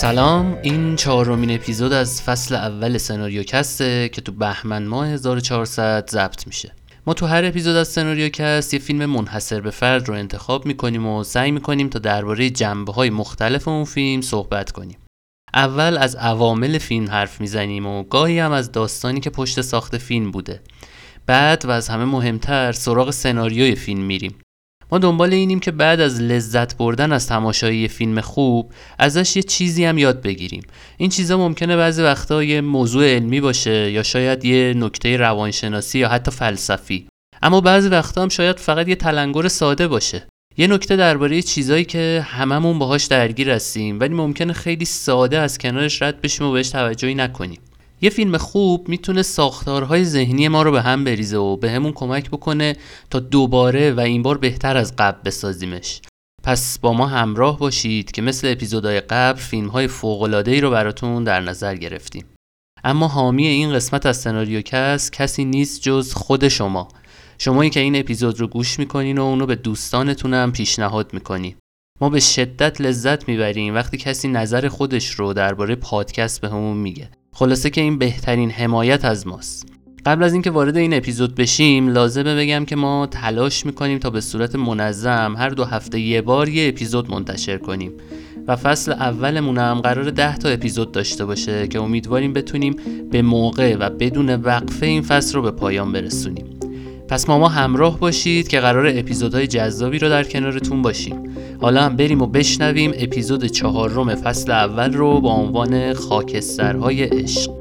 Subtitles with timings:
[0.00, 0.58] سلام.
[0.62, 6.72] این چهارمین اپیزود از فصل اول سناریو کسته که تو بهمن ماه 1400 ضبط میشه.
[7.06, 11.06] ما تو هر اپیزود از سناریو کست یه فیلم منحصر به فرد رو انتخاب می‌کنیم
[11.06, 14.98] و سعی می‌کنیم تا درباره جنبه های مختلف اون فیلم صحبت کنیم.
[15.54, 20.30] اول از عوامل فیلم حرف می‌زنیم و گاهی هم از داستانی که پشت ساخت فیلم
[20.30, 20.60] بوده.
[21.26, 24.34] بعد و از همه مهمتر سراغ سناریوی فیلم میریم.
[24.92, 29.84] ما دنبال اینیم که بعد از لذت بردن از تماشای فیلم خوب ازش یه چیزی
[29.84, 30.62] هم یاد بگیریم.
[30.96, 36.08] این چیزا ممکنه بعضی وقتا یه موضوع علمی باشه یا شاید یه نکته روانشناسی یا
[36.08, 37.06] حتی فلسفی.
[37.42, 40.26] اما بعضی وقتا هم شاید فقط یه تلنگر ساده باشه.
[40.56, 46.02] یه نکته درباره چیزایی که هممون باهاش درگیر هستیم ولی ممکنه خیلی ساده از کنارش
[46.02, 47.60] رد بشیم و بهش توجهی نکنیم.
[48.02, 52.30] یه فیلم خوب می‌تونه ساختارهای ذهنی ما رو به هم بریزه و به همون کمک
[52.30, 52.76] بکنه
[53.10, 56.00] تا دوباره و این بار بهتر از قبل بسازیمش.
[56.42, 59.88] پس با ما همراه باشید که مثل اپیزودهای قبل فیلم های
[60.46, 62.24] ای رو براتون در نظر گرفتیم.
[62.84, 66.88] اما حامی این قسمت از سناریو کس کسی نیست جز خود شما.
[67.38, 71.54] شمایی که این اپیزود رو گوش می‌کنین و اونو به دوستانتونم پیشنهاد می‌کنین
[72.00, 77.10] ما به شدت لذت می‌بریم وقتی کسی نظر خودش رو درباره پادکست به همون میگه.
[77.40, 79.68] خلاصه که این بهترین حمایت از ماست.
[80.06, 84.20] قبل از اینکه وارد این اپیزود بشیم لازمه بگم که ما تلاش می‌کنیم تا به
[84.20, 87.92] صورت منظم هر دو هفته یه بار یه اپیزود منتشر کنیم.
[88.48, 92.76] و فصل اولمون هم قرار ده تا اپیزود داشته باشه که امیدواریم بتونیم
[93.10, 96.59] به موقع و بدون وقفه این فصل رو به پایان برسونیم.
[97.10, 101.22] پس ما ما همراه باشید که قرار اپیزودهای جذابی رو در کنارتون باشیم.
[101.60, 107.59] حالا هم بریم و بشنویم اپیزود چهارم فصل اول رو با عنوان خاکسترهای عشق.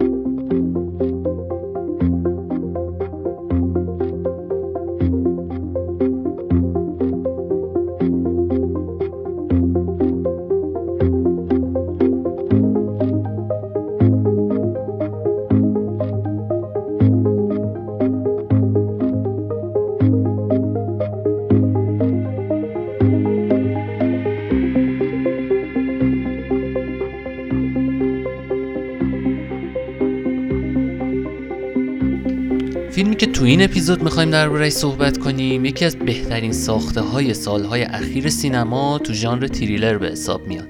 [33.19, 38.29] که تو این اپیزود می‌خوایم دربارهش صحبت کنیم یکی از بهترین ساخته های سالهای اخیر
[38.29, 40.67] سینما تو ژانر تریلر به حساب میاد.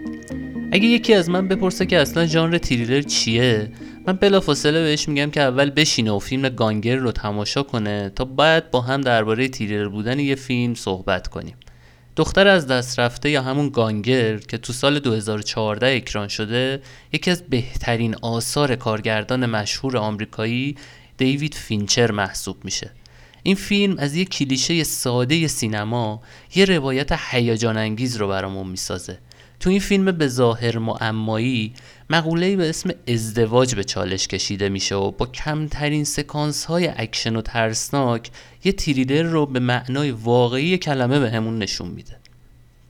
[0.71, 3.71] اگه یکی از من بپرسه که اصلا ژانر تریلر چیه
[4.07, 8.71] من بلافاصله بهش میگم که اول بشینه و فیلم گانگر رو تماشا کنه تا بعد
[8.71, 11.55] با هم درباره تریلر بودن یه فیلم صحبت کنیم.
[12.16, 16.81] دختر از دست رفته یا همون گانگر که تو سال 2014 اکران شده
[17.13, 20.75] یکی از بهترین آثار کارگردان مشهور آمریکایی
[21.19, 22.91] دیوید فینچر محسوب میشه.
[23.44, 26.22] این فیلم از یه کلیشه ساده سینما
[26.56, 29.18] یه روایت هیجان انگیز رو برامون می‌سازه.
[29.59, 31.74] تو این فیلم به ظاهر معمایی
[32.09, 37.41] مقوله‌ای به اسم ازدواج به چالش کشیده میشه و با کمترین سکانس های اکشن و
[37.41, 38.31] ترسناک
[38.63, 42.18] یه تریلر رو به معنای واقعی کلمه بهمون نشون میده.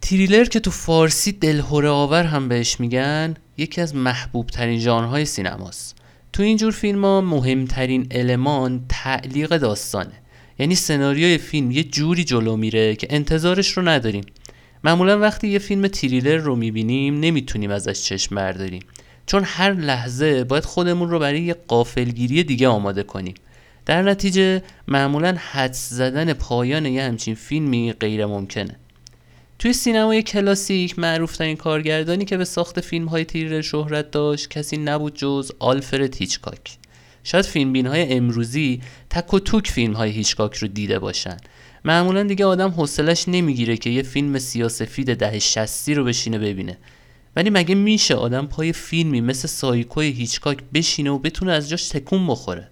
[0.02, 5.99] تریلر که تو فارسی دلهره آور هم بهش میگن یکی از محبوب ترین ژانرهای سینماست.
[6.34, 10.14] تو اینجور فیلم ها مهمترین المان تعلیق داستانه.
[10.60, 14.24] یعنی سناریوی فیلم یه جوری جلو میره که انتظارش رو نداریم.
[14.84, 18.82] معمولا وقتی یه فیلم تریلر رو می‌بینیم نمی‌تونیم ازش چشم برداریم.
[19.26, 23.34] چون هر لحظه باید خودمون رو برای یه قافلگیری دیگه آماده کنیم.
[23.86, 28.76] در نتیجه معمولا حدس زدن پایان یه همچین فیلمی غیر ممکنه
[29.60, 34.78] توی سینمای کلاسیک معروف ترین کارگردانی که به ساخت فیلم های تیرر شهرت داشت کسی
[34.78, 36.78] نبود جز آلفرد هیچکاک.
[37.24, 41.38] شاید فیلم بین های امروزی تک و توک فیلم های هیچکاک رو دیده باشن.
[41.86, 46.78] معمولا دیگه آدم حوصلش نمی‌گیره که یه فیلم سیاسفید ده شستی رو بشینه ببینه.
[47.36, 52.28] ولی مگه میشه آدم پای فیلمی مثل سایکوی هیچکاک بشینه و بتونه از جاش تکون
[52.28, 52.72] بخوره؟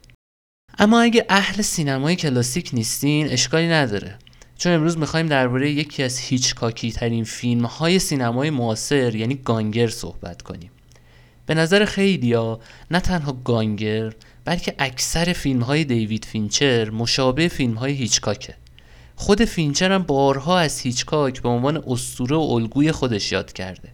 [0.79, 4.19] اما اگه اهل سینمای کلاسیک نیستین اشکالی نداره.
[4.57, 10.41] چون امروز می‌خوایم درباره یکی از هیچکاکی ترین فیلم های سینمای معاصر یعنی گانگر صحبت
[10.41, 10.71] کنیم.
[11.45, 12.59] به نظر خیلیا
[12.91, 14.13] نه تنها Gone Girl
[14.45, 18.55] بلکه اکثر فیلم های دیوید فینچر مشابه فیلم های هیچکاکه.
[19.15, 23.89] خود فینچر هم بارها از هیچکاک به عنوان اسطوره و الگوی خودش یاد کرده.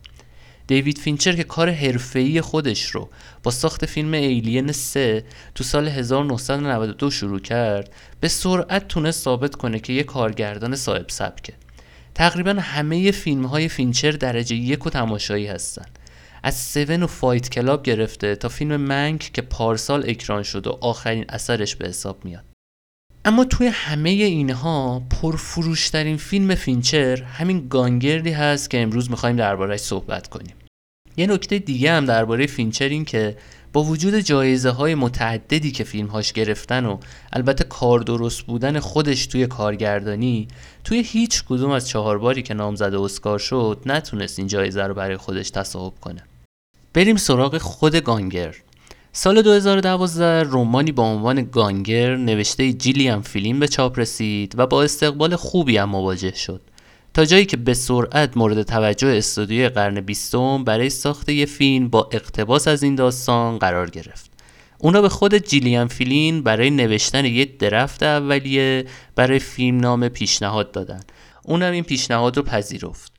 [0.67, 3.09] دیوید فینچر که کار حرفه‌ای خودش رو
[3.43, 5.23] با ساخت فیلم Alien 3
[5.55, 11.53] تو سال 1992 شروع کرد به سرعت تونست ثابت کنه که یه کارگردان صاحب سبکه.
[12.15, 15.85] تقریبا همه فیلم های فینچر درجه یک و تماشایی هستن.
[16.43, 21.25] از Seven و Fight Club گرفته تا فیلم Mank که پارسال اکران شد و آخرین
[21.29, 22.52] اثرش به حساب میاد.
[23.25, 29.35] اما توی همه اینها پرفروشترین فیلم فینچر همین Gone Girl ی هست که امروز می‌خوایم
[29.35, 30.55] دربارهش صحبت کنیم.
[31.17, 33.37] یه نکته دیگه هم درباره فینچر این که
[33.73, 36.97] با وجود جایزه های متعددی که فیلمهاش گرفتن و
[37.33, 40.47] البته کار درست بودن خودش توی کارگردانی
[40.83, 45.17] توی هیچ کدوم از چهار باری که نامزد اسکار شد نتونست این جایزه رو برای
[45.17, 46.23] خودش تصاحب کنه.
[46.93, 48.55] بریم سراغ خود گانگر
[49.15, 55.35] سال 2012 رومانی با عنوان گانگر نوشته جیلیان فیلم به چاپ رسید و با استقبال
[55.35, 56.61] خوبی هم مواجه شد.
[57.13, 62.09] تا جایی که به سرعت مورد توجه استودیوی قرن بیستم برای ساخت یه فیلم با
[62.11, 64.31] اقتباس از این داستان قرار گرفت.
[64.77, 71.01] اونا به خود جیلیان فیلین برای نوشتن یه درفت اولیه برای فیلم نام پیشنهاد دادن.
[71.43, 73.12] اونم این پیشنهاد رو پذیرفت.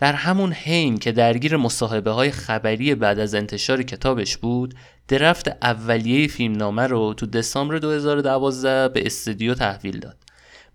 [0.00, 4.74] در همون حین که درگیر مصاحبه های خبری بعد از انتشار کتابش بود
[5.08, 10.16] draft اولیه فیلمنامه رو تو دسامبر 2012 به استودیو تحویل داد.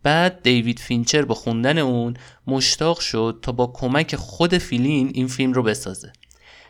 [0.04, 2.13] بعد دیوید فینچر با خوندن اون
[2.48, 6.13] مشتاق شد تا با کمک خود فلین این فیلم رو بسازه.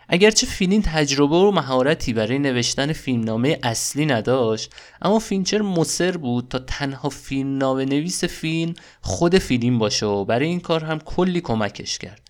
[0.10, 6.60] اگرچه فلین تجربه و مهارتی برای نوشتن فیلمنامه اصلی نداشت اما فینچر مصر بود تا
[6.60, 12.25] تنها فیلمنامه نویس فیلم خود فلین باشه و برای این کار هم کلی کمکش کرد.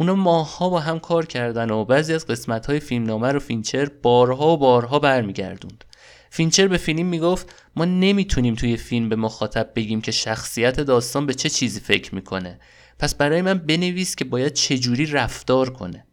[0.00, 4.52] اونا ماه‌ها با هم کار کردن و بعضی از قسمت های فیلمنامه رو فینچر بارها
[4.52, 5.84] و بارها برمیگردوند.
[6.30, 11.34] فینچر به فلین می‌گفت ما نمی‌تونیم توی فیلم به مخاطب بگیم که شخصیت داستان به
[11.34, 12.60] چه چیزی فکر می‌کنه.
[12.98, 16.06] پس برای من بنویس که باید چجوری رفتار کنه.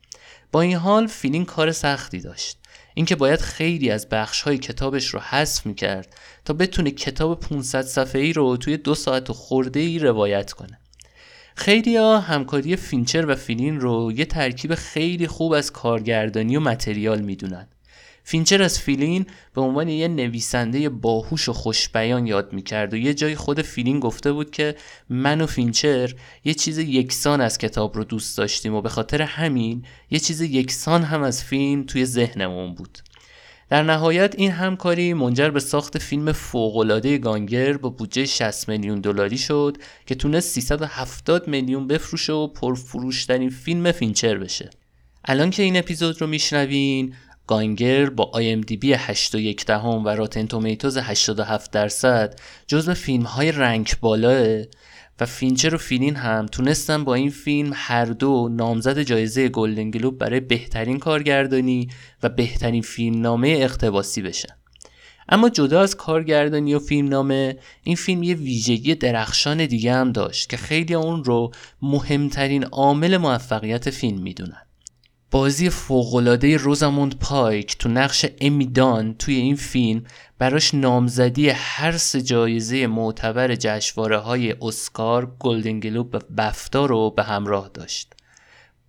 [0.51, 2.57] با این حال فلین کار سختی داشت.
[2.93, 8.21] اینکه باید خیلی از بخش های کتابش رو حذف می‌کرد تا بتونه کتاب 500 صفحه
[8.21, 10.79] ای رو توی دو ساعت و خورده ای روایت کنه.
[11.57, 17.21] خیلی ها همکاری فینچر و فلین رو یه ترکیب خیلی خوب از کارگردانی و material
[17.21, 17.67] می‌دونن.
[18.23, 23.35] فینچر از فلین به عنوان یه نویسنده باهوش و خوشبیان یاد می‌کرد و یه جایی
[23.35, 24.75] خود فلین گفته بود که
[25.09, 26.13] من و فینچر
[26.45, 31.03] یه چیز یکسان از کتاب رو دوست داشتیم و به خاطر همین یه چیز یکسان
[31.03, 32.97] هم از فیلم توی ذهنمون بود.
[33.69, 39.01] در نهایت این همکاری منجر به ساخت فیلم فوق‌العاده Gone Girl با بودجه 60 میلیون
[39.01, 44.69] دلاری شد که تونست 370 میلیون بفروشه و پرفروشترین فیلم فینچر بشه.
[45.25, 47.13] الان که این اپیزود رو میشنوین
[47.47, 53.93] Gone Girl با IMDb 8.1 دهم و Rotten Tomatoes 87 درصد جزو فیلم های rank
[54.01, 54.63] بالاه
[55.19, 60.17] و فینچر و فلین هم تونستن با این فیلم هر دو نامزد جایزه Golden Globe
[60.17, 61.89] برای بهترین کارگردانی
[62.23, 64.53] و بهترین فیلمنامه اقتباسی بشن.
[65.29, 70.57] اما جدا از کارگردانی و فیلمنامه این فیلم یه ویژگی درخشان دیگه هم داشت که
[70.57, 74.66] خیلی اون رو مهمترین عامل موفقیت فیلم می‌دونن.
[75.31, 80.03] بازی فوقالعاده روزاموند پایک تو نقش امیدان توی این فیلم
[80.39, 87.23] براش نامزدی هر سه جایزه معتبر جشواره های اسکار، گلدن گلوب و بفتا رو به
[87.23, 88.13] همراه داشت.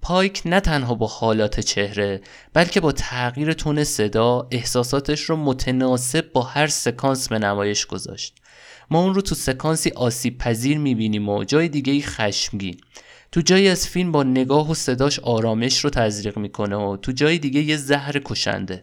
[0.03, 2.21] پایک نه تنها با حالات چهره
[2.53, 8.35] بلکه با تغییر tone صدا احساساتش رو متناسب با هر سکانس به نمایش گذاشت.
[8.91, 12.81] ما اون رو تو سکانسی آسیب پذیر می‌بینیم و جای دیگه خشمگین
[13.33, 17.39] تو جایی از فیلم با نگاه و صداش آرامش رو تزریق می‌کنه و تو جای
[17.39, 18.83] دیگه یه زهر کشنده.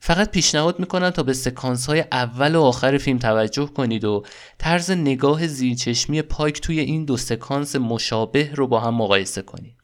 [0.00, 4.22] فقط پیشنهاد می‌کنم تا به سکانس های اول و آخر فیلم توجه کنید و
[4.58, 9.76] طرز نگاه زیرچشمی پایک توی این دو سکانس مشابه رو با هم مقایسه کنید.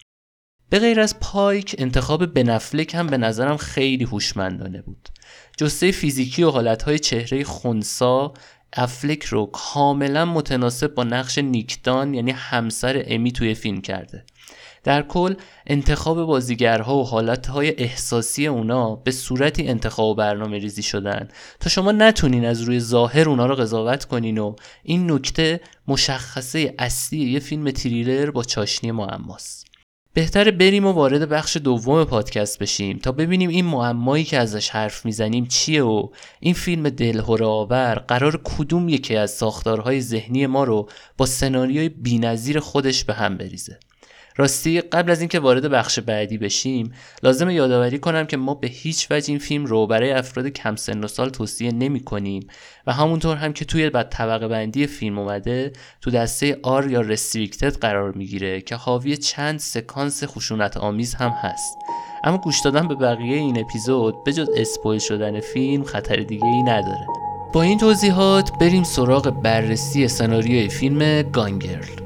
[0.71, 5.09] به غیر از پایک انتخاب بنفلک هم به نظرم خیلی هوشمندانه بود.
[5.59, 8.35] جسته فیزیکی و حالتهای چهره خونسا
[8.73, 14.25] افلک رو کاملا متناسب با نقش نیکدان یعنی همسر امی توی فیلم کرده.
[14.85, 15.35] در کل
[15.67, 21.29] انتخاب بازیگرها و حالتهای احساسی اونا به صورتی انتخاب و برنامه ریزی شدن
[21.61, 27.31] تا شما نتونین از روی ظاهر اونا رو قضاوت کنین و این نکته مشخصه اصلی
[27.31, 29.72] یه فیلم تریلر با چاشنی معماست.
[30.15, 35.05] بهتره بریم و وارد بخش دوم پادکست بشیم تا ببینیم این معمایی که ازش حرف
[35.05, 36.09] می‌زنیم چیه و
[36.41, 40.89] این فیلم دلهوره آور قرار کدوم یکی از ساختارهای ذهنی ما رو
[41.19, 43.79] با سناریوی بینظیر خودش به هم بریزه.
[44.37, 49.07] راستی قبل از اینکه وارد بخش بعدی بشیم لازم یادآوری کنم که ما به هیچ
[49.11, 52.47] وجه این فیلم رو برای افراد کم سن و سال توصیه نمی کنیم
[52.87, 57.77] و همونطور هم که توی بعد طبقه بندی فیلم اومده تو دسته آر یا رستریکتد
[57.77, 61.77] قرار می‌گیره که حاوی چند سکانس خشونت آمیز هم هست.
[62.25, 66.63] اما گوش دادن به بقیه این اپیزود به جز اسپویل شدن فیلم خطر دیگه ای
[66.63, 67.07] نداره.
[67.53, 72.02] با این توضیحات بریم سراغ بررسی سناریوی فیلم گانگرل.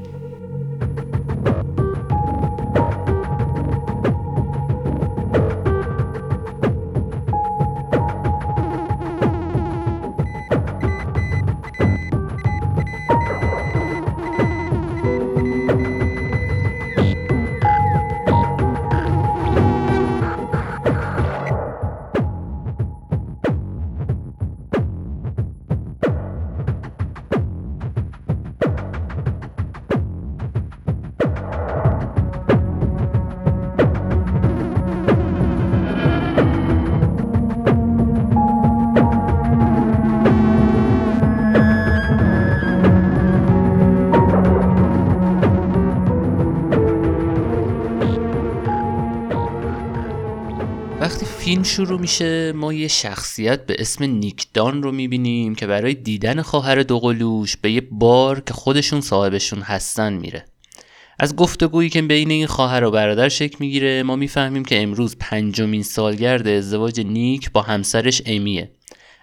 [51.57, 56.41] فیلم شروع میشه ما یه شخصیت به اسم نیک دان رو می‌بینیم که برای دیدن
[56.41, 60.45] خواهر دوقلوش به یه بار که خودشون صاحبشون هستن میره.
[61.19, 65.83] از گفتگویی که بین این خواهر و برادر شکل می‌گیره ما می‌فهمیم که امروز پنجمین
[65.83, 68.71] سالگرد ازدواج نیک با همسرش امیه.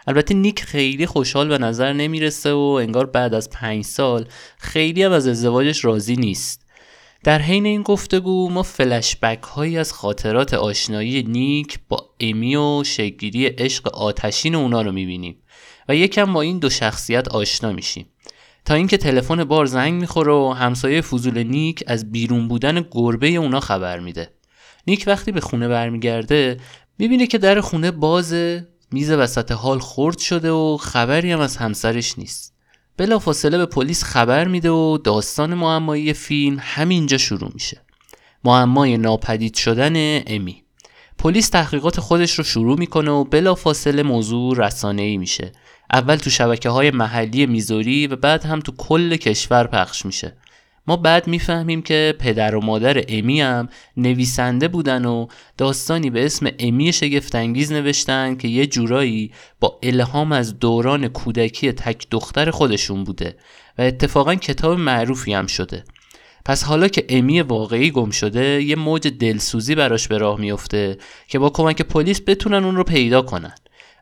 [0.06, 4.26] البته نیک خیلی خوشحال به نظر نمی‌رسه و انگار بعد از پنج سال
[4.58, 6.63] خیلی هم از ازدواجش راضی نیست.
[7.24, 13.46] در حین این گفتگو ما فلشبک هایی از خاطرات آشنایی نیک با امی و شگیری
[13.46, 15.36] عشق آتشین اونا رو می‌بینیم
[15.88, 18.06] و یکم با این دو شخصیت آشنا میشیم.
[18.64, 23.60] تا اینکه تلفن بار زنگ می‌خوره و همسایه فضول نیک از بیرون بودن گربه اونا
[23.60, 24.30] خبر میده.
[24.86, 26.56] نیک وقتی به خونه برمیگرده
[26.98, 32.18] می‌بینه که در خونه بازه میز وسط حال خورد شده و خبری هم از همسرش
[32.18, 32.53] نیست.
[32.96, 37.80] بلا فاصله به پلیس خبر میده و داستان معمایی فیلم همینجا شروع میشه.
[38.44, 40.64] معمای ناپدید شدن امی.
[41.18, 45.52] پلیس تحقیقات خودش رو شروع می‌کنه و بلا فاصله موضوع رسانه ای میشه.
[45.92, 50.36] اول تو شبکه های محلی میزوری و بعد هم تو کل کشور پخش میشه.
[50.86, 55.26] ما بعد می‌فهمیم که پدر و مادر امی هم نویسنده بودن و
[55.58, 62.06] داستانی به اسم امی شگفتانگیز نوشتن که یه جورایی با الهام از دوران کودکی تک
[62.10, 63.36] دختر خودشون بوده
[63.78, 65.84] و اتفاقا کتاب معروفی هم شده.
[66.44, 70.98] پس حالا که امی واقعی گم شده یه موج دلسوزی براش به راه میفته
[71.28, 73.54] که با کمک پلیس بتونن اون رو پیدا کنن.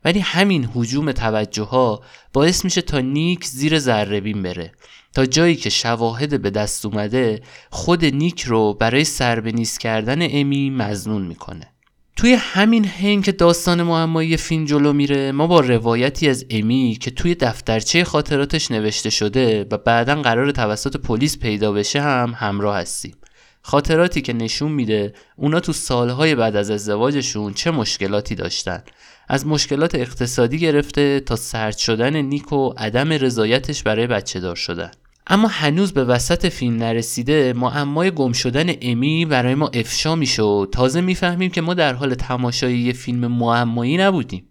[0.05, 4.73] ولی همین حجوم توجه ها باعث میشه تا نیک زیر ذره بره.
[5.15, 7.41] تا جایی که شواهد به دست اومده
[7.71, 11.73] خود نیک رو برای سربنیز کردن امی مزنون می‌کنه.
[12.17, 17.11] توی همین هنگ که داستان معمایی فیلم جلو میره ما با روایتی از امی که
[17.11, 23.15] توی دفترچه خاطراتش نوشته شده و بعدا قرار توسط پلیس پیدا بشه هم همراه هستیم.
[23.63, 28.83] خاطراتی که نشون میده اونا تو سالهای بعد از ازدواجشون چه مشکلاتی داشتن.
[29.29, 34.91] از مشکلات اقتصادی گرفته تا سرد شدن نیک و عدم رضایتش برای بچه دار شدن.
[35.27, 40.67] اما هنوز به وسط فیلم نرسیده معمای گم شدن امی برای ما افشا میشه و
[40.73, 44.45] تازه می‌فهمیم که ما در حال تماشای یه فیلم معمایی نبودیم.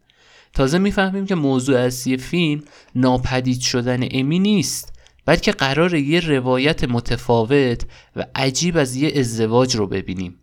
[0.54, 2.64] تازه می‌فهمیم که موضوع اصلی فیلم
[2.96, 4.94] ناپدید شدن امی نیست
[5.26, 7.86] بلکه قرار یه روایت متفاوت
[8.16, 10.41] و عجیب از یه ازدواج رو ببینیم.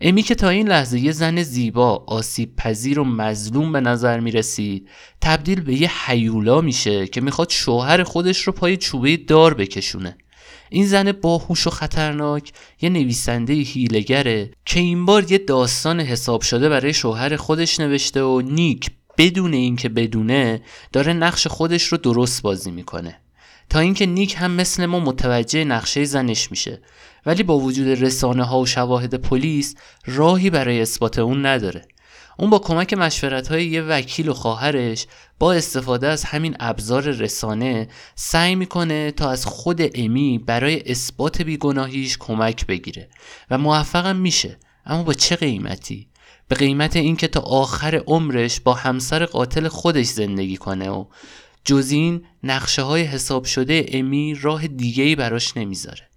[0.00, 4.30] امی که تا این لحظه یه زن زیبا آسیب پذیر و مظلوم به نظر می
[4.30, 4.88] رسید
[5.20, 10.18] تبدیل به یه حیولا میشه که می‌خواد شوهر خودش رو پای چوبه دار بکشونه.
[10.70, 16.68] این زن باهوش و خطرناک یه نویسنده هیلگره که این بار یه داستان حساب شده
[16.68, 20.62] برای شوهر خودش نوشته و نیک بدون اینکه بدونه
[20.92, 23.20] داره نقش خودش رو درست بازی می‌کنه.
[23.70, 26.80] تا اینکه نیک هم مثل ما متوجه نقشه زنش میشه.
[27.26, 29.74] ولی با وجود رسانه ها و شواهد پلیس
[30.06, 31.88] راهی برای اثبات اون نداره.
[32.38, 35.06] اون با کمک مشورت های یه وکیل و خواهرش
[35.38, 42.16] با استفاده از همین ابزار رسانه سعی می‌کنه تا از خود امی برای اثبات بیگناهیش
[42.18, 43.08] کمک بگیره.
[43.50, 46.08] و موفقم میشه اما با چه قیمتی؟
[46.48, 51.04] به قیمت اینکه تا آخر عمرش با همسر قاتل خودش زندگی کنه و
[51.68, 56.08] جز این نقشه های حساب شده امی راه دیگه ای براش نمی‌ذاره.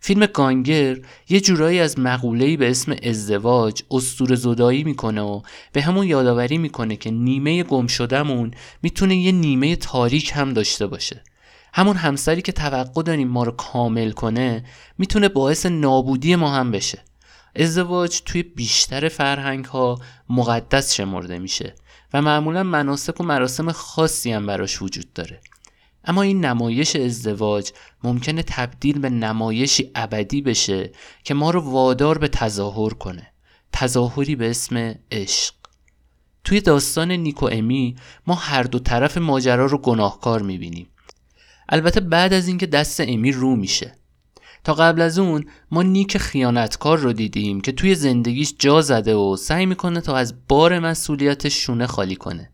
[0.00, 0.96] فیلم گانگر
[1.28, 5.40] یه جورایی از مقوله‌ای به اسم ازدواج استور زدایی می‌کنه و
[5.72, 8.50] به همون یادآوری می‌کنه که نیمه گم شدهمون
[8.82, 11.22] می‌تونه یه نیمه تاریک هم داشته باشه.
[11.74, 14.64] همون همسری که توقع داریم ما رو کامل کنه
[14.98, 16.98] می‌تونه باعث نابودی ما هم بشه.
[17.56, 21.74] ازدواج توی بیشتر فرهنگ ها مقدس شمرده میشه.
[22.14, 25.40] و معمولا مناسک و مراسم خاصی هم براش وجود داره.
[26.04, 27.72] اما این نمایش ازدواج
[28.04, 30.90] ممکنه تبدیل به نمایشی ابدی بشه
[31.24, 33.32] که ما رو وادار به تظاهر کنه.
[33.72, 35.54] تظاهری به اسم عشق.
[36.44, 40.88] توی داستان نیکو امی ما هر دو طرف ماجرا رو گناهکار می‌بینیم.
[41.68, 43.98] البته بعد از اینکه دست امی رو میشه.
[44.64, 49.36] تا قبل از اون ما نیک خیانتکار رو دیدیم که توی زندگیش جا زده و
[49.36, 52.52] سعی می‌کنه تا از بار مسئولیتش شونه خالی کنه.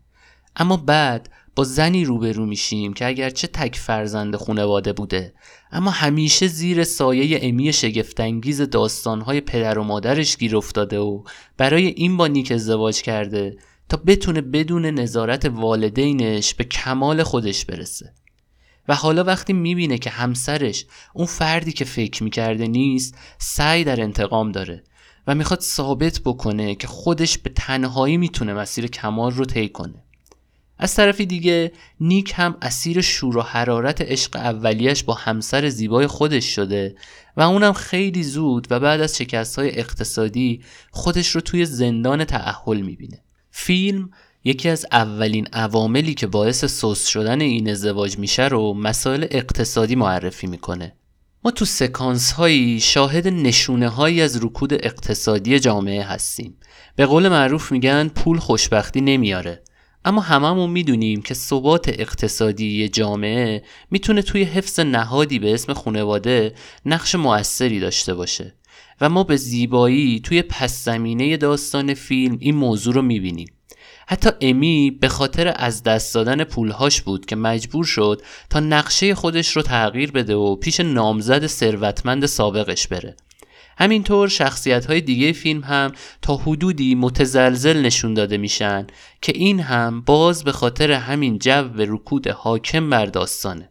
[0.55, 5.33] اما بعد با زنی روبرو میشیم که اگرچه تک فرزند خونواده بوده
[5.71, 11.23] اما همیشه زیر سایه امی شگفتانگیز داستانهای پدر و مادرش گیر افتاده و
[11.57, 13.57] برای این با نیک ازدواج کرده
[13.89, 18.13] تا بتونه بدون نظارت والدینش به کمال خودش برسه.
[18.89, 24.51] و حالا وقتی می‌بینه که همسرش اون فردی که فکر می‌کرده نیست سعی در انتقام
[24.51, 24.83] داره
[25.27, 30.03] و می‌خواد ثابت بکنه که خودش به تنهایی می‌تونه مسیر کمال رو طی کنه.
[30.77, 36.55] از طرفی دیگه نیک هم اسیر شور و حرارت عشق اولیش با همسر زیبای خودش
[36.55, 36.95] شده
[37.37, 42.81] و اونم خیلی زود و بعد از شکست های اقتصادی خودش رو توی زندان تعهل
[42.81, 43.23] می‌بینه.
[43.51, 44.09] فیلم
[44.43, 50.47] یکی از اولین عواملی که باعث سوس شدن این ازدواج میشه رو مسائل اقتصادی معرفی
[50.47, 50.95] می‌کنه.
[51.43, 56.57] ما تو سکانس هایی شاهد نشونه هایی از رکود اقتصادی جامعه هستیم.
[56.95, 59.63] به قول معروف میگن پول خوشبختی نمیاره.
[60.05, 66.53] اما هممون می‌دونیم که ثبات اقتصادی جامعه می‌تونه توی حفظ نهادی به اسم خانواده
[66.85, 68.55] نقش موثری داشته باشه.
[69.01, 73.47] و ما به زیبایی توی پس زمینه داستان فیلم این موضوع رو می‌بینیم.
[74.11, 79.55] حتی امی به خاطر از دست دادن پولهاش بود که مجبور شد تا نقشه خودش
[79.55, 83.15] رو تغییر بده و پیش نامزد ثروتمند سابقش بره.
[83.77, 88.87] همینطور شخصیت های دیگه فیلم هم تا حدودی متزلزل نشون داده میشن
[89.21, 93.69] که این هم باز به خاطر همین جو رکود حاکم بر داستانه.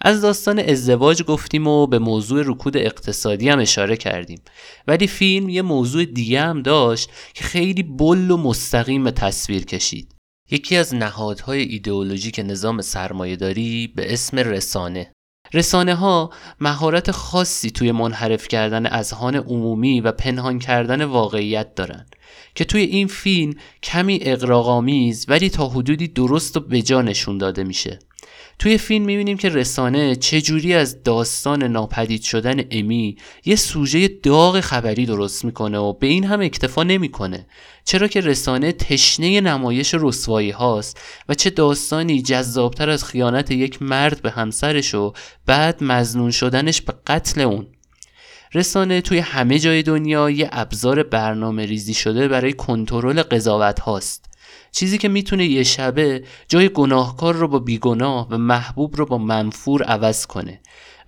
[0.00, 4.42] از داستان ازدواج گفتیم و به موضوع رکود اقتصادی هم اشاره کردیم.
[4.86, 10.14] ولی فیلم یه موضوع دیگه هم داشت که خیلی بل و مستقیم به تصویر کشید.
[10.50, 15.12] یکی از نهادهای ایدئولوژیک نظام سرمایهداری به اسم رسانه.
[15.52, 22.06] رسانه ها مهارت خاصی توی منحرف کردن اذهان عمومی و پنهان کردن واقعیت دارن
[22.54, 27.98] که توی این فیلم کمی اقراغامیز ولی تا حدودی درست و بجا نشون داده میشه.
[28.58, 35.06] توی فیلم می‌بینیم که رسانه چجوری از داستان ناپدید شدن امی یه سوژه داغ خبری
[35.06, 37.46] درست می‌کنه و به این هم اکتفا نمی‌کنه.
[37.90, 44.22] چرا که رسانه تشنه نمایش رسوایی هاست و چه داستانی جذابتر از خیانت یک مرد
[44.22, 45.12] به همسرش و
[45.46, 47.66] بعد مزنون شدنش به قتل اون.
[48.54, 54.24] رسانه توی همه جای دنیا یه ابزار برنامه ریزی شده برای کنترل قضاوت هاست.
[54.72, 59.82] چیزی که می‌تونه یه شبه جای گناهکار رو با بیگناه و محبوب رو با منفور
[59.82, 60.60] عوض کنه.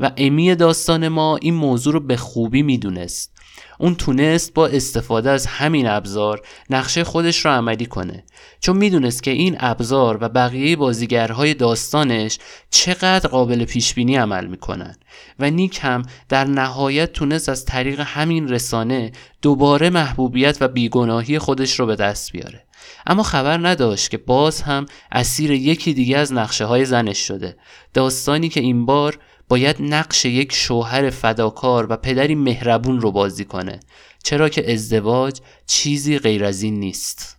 [0.02, 3.32] و امی داستان ما این موضوع رو به خوبی می‌دونست.
[3.78, 8.24] اون تونست با استفاده از همین ابزار نقشه خودش رو عملی کنه.
[8.60, 12.38] چون می‌دونست که این ابزار و بقیه بازیگرهای داستانش
[12.70, 14.96] چقدر قابل پیش بینی عمل می‌کنن.
[15.38, 19.12] و نیک هم در نهایت تونست از طریق همین رسانه
[19.42, 22.64] دوباره محبوبیت و بیگناهی خودش رو به دست بیاره.
[23.06, 27.56] اما خبر نداشت که باز هم اسیر یکی دیگه از نقشه های زنش شده.
[27.94, 29.18] داستانی که این بار
[29.52, 33.80] باید نقش یک شوهر فداکار و پدری مهربون رو بازی کنه
[34.24, 37.36] چرا که ازدواج چیزی غیر از این نیست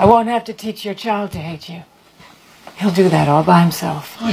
[0.00, 1.80] I won't have to teach your child to hate you.
[2.78, 4.04] He'll do that all by himself.
[4.20, 4.32] Oh,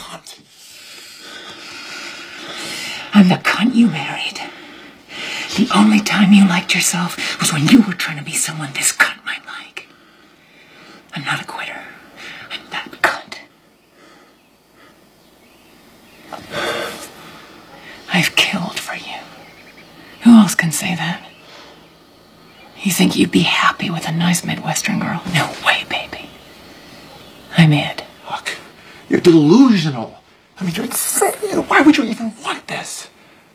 [0.00, 0.28] cunt.
[3.14, 4.38] I'm the cunt you married.
[5.60, 8.90] The only time you liked yourself was when you were trying to be someone this
[9.02, 9.78] cunt might like.
[11.14, 11.48] I'm not a
[22.97, 25.21] think you'd be happy with a nice Midwestern girl?
[25.33, 26.29] No way, baby.
[27.57, 28.03] I'm it.
[28.29, 28.57] Look,
[29.09, 30.19] you're delusional.
[30.59, 31.33] I mean, you're insane.
[31.69, 33.09] Why would you even want this?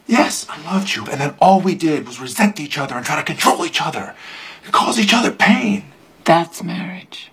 [0.07, 3.17] Yes, I loved you, and then all we did was resent each other and try
[3.17, 4.15] to control each other
[4.65, 5.83] and cause each other pain.
[6.25, 7.31] That's marriage.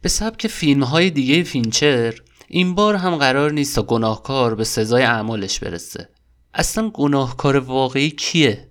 [0.00, 2.14] به سبک فیلم های دیگه فینچر
[2.48, 6.08] این بار هم قرار نیست تا گناهکار به سزای اعمالش برسه
[6.54, 8.67] اصلا گناهکار واقعی کیه؟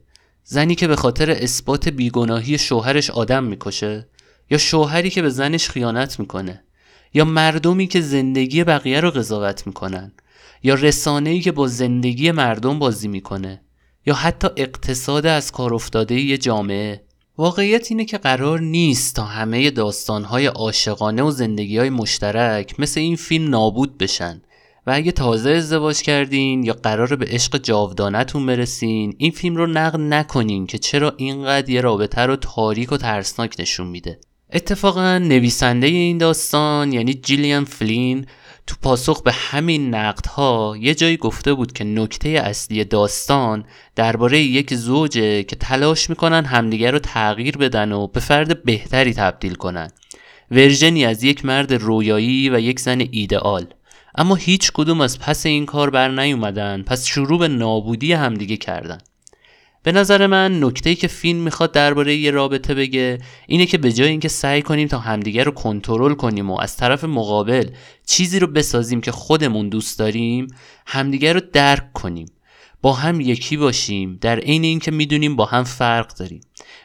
[0.50, 4.08] زنی که به خاطر اثبات بیگناهی شوهرش آدم می‌کشه؟
[4.50, 6.62] یا شوهری که به زنش خیانت می‌کنه؟
[7.14, 10.12] یا مردمی که زندگی بقیه رو قضاوت می‌کنن؟
[10.62, 13.60] یا رسانه‌ای که با زندگی مردم بازی می‌کنه؟
[14.06, 17.04] یا حتی اقتصاد از کار افتاده یه جامعه
[17.38, 23.50] واقعیت اینه که قرار نیست تا همه داستانهای عاشقانه و زندگی مشترک مثل این فیلم
[23.50, 24.42] نابود بشن
[24.88, 30.00] و اگه تازه ازدواج کردین یا قرار به عشق جاودانتون برسین این فیلم رو نقد
[30.00, 34.18] نکنین که چرا اینقدر یه رابطه رو تاریک و ترسناک نشون میده.
[34.52, 38.26] اتفاقا نویسنده این داستان یعنی جیلیان فلین
[38.66, 43.64] تو پاسخ به همین نقدها یه جایی گفته بود که نکته اصلی داستان
[43.96, 49.54] درباره یک زوجه که تلاش می‌کنن همدیگر رو تغییر بدن و به فرد بهتری تبدیل
[49.54, 49.90] کنن.
[50.50, 53.66] ورژنی از یک مرد رویایی و یک زن ایدئال
[54.18, 56.82] اما هیچ کدوم از پس این کار بر نیومدن.
[56.82, 58.98] پس شروع به نابودی همدیگه کردن.
[59.82, 64.08] به نظر من نکته که فیلم می‌خواد درباره یه رابطه بگه اینه که به جای
[64.08, 67.70] اینکه سعی کنیم تا همدیگه رو کنترل کنیم و از طرف مقابل
[68.06, 70.46] چیزی رو بسازیم که خودمون دوست داریم
[70.86, 72.26] همدیگه رو درک کنیم.
[72.82, 76.40] با هم یکی باشیم در عین اینکه می‌دونیم با هم فرق داریم.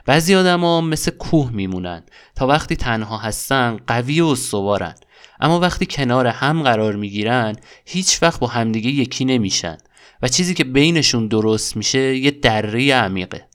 [0.05, 2.03] بعضی آدما مثل کوه میمونن.
[2.35, 4.95] تا وقتی تنها هستن قوی و استوارن
[5.39, 9.77] اما وقتی کنار هم قرار می‌گیرن هیچ وقت با همدیگه یکی نمیشن.
[10.21, 13.47] و چیزی که بینشون درست میشه یه دره عمیقه.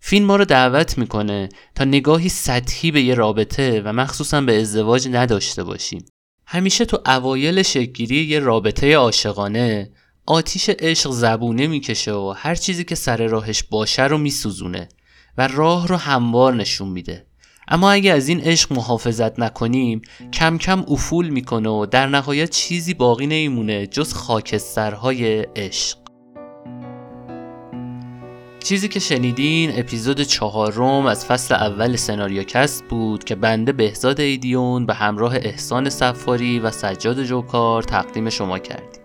[0.00, 5.08] فیلم ما رو دعوت می‌کنه تا نگاهی سطحی به یه رابطه و مخصوصا به ازدواج
[5.08, 6.04] نداشته باشیم.
[6.46, 9.90] همیشه تو اوایل شکگیری یه رابطه عاشقانه
[10.26, 14.88] آتیش عشق زبونه می‌کشه و هر چیزی که سر راهش باشه رو میسوزونه
[15.38, 17.26] و راه رو هموار نشون میده.
[17.68, 22.94] اما اگه از این عشق محافظت نکنیم کم کم افول می‌کنه و در نهایت چیزی
[22.94, 25.98] باقی نمیمونه جز خاکسترهای عشق.
[28.64, 34.94] چیزی که شنیدین اپیزود چهارم از فصل اول سناریوکست بود که بنده بهزاد ایدیون به
[34.94, 39.03] همراه احسان سفاری و سجاد جوکار تقدیم شما کردیم.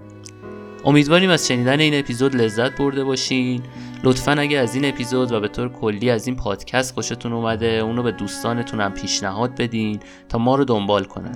[0.86, 3.64] امیدواریم از شنیدن این اپیزود لذت برده باشین.
[4.04, 8.04] لطفا اگه از این اپیزود و به طور کلی از این پادکست خوشتون اومده اونو
[8.04, 11.36] به دوستانتون هم پیشنهاد بدین تا ما رو دنبال کنن.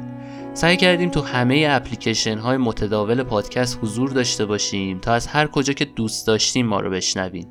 [0.54, 5.74] سعی کردیم تو همه اپلیکیشن های متداول پادکست حضور داشته باشیم تا از هر کجا
[5.74, 7.46] که دوست داشتیم ما رو بشنوین.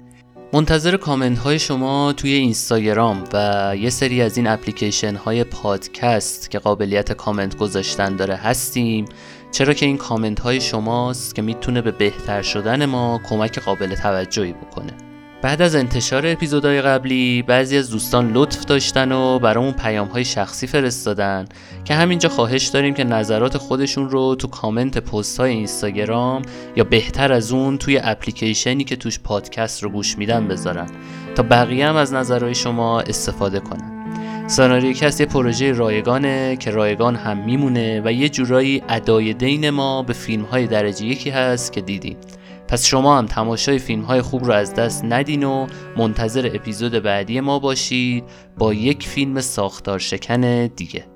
[0.54, 6.58] منتظر کامنت های شما توی اینستاگرام و یه سری از این اپلیکیشن های پادکست که
[6.58, 9.04] قابلیت کامنت گذاشتن داره هستیم.
[9.52, 14.52] چرا که این کامنت های شماست که می‌تونه به بهتر شدن ما کمک قابل توجهی
[14.52, 14.92] بکنه.
[15.42, 20.66] بعد از انتشار اپیزودهای قبلی بعضی از دوستان لطف داشتن و برامون پیام های شخصی
[20.66, 21.44] فرستادن
[21.84, 26.42] که همینجا خواهش داریم که نظرات خودشون رو تو کامنت پست های اینستاگرام
[26.76, 30.86] یا بهتر از اون توی اپلیکیشنی که توش پادکست رو گوش میدن بذارن
[31.34, 33.91] تا بقیه هم از نظرهای شما استفاده کنن.
[34.92, 40.12] کس یه پروژه رایگانه که رایگان هم میمونه و یه جورایی ادای دین ما به
[40.12, 42.16] فیلم های درجه یکی هست که دیدیم
[42.68, 47.40] پس شما هم تماشای فیلم های خوب رو از دست ندین و منتظر اپیزود بعدی
[47.40, 48.24] ما باشید
[48.58, 51.11] با یک فیلم ساختار شکن دیگه.